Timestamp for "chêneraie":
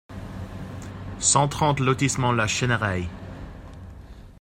2.47-3.07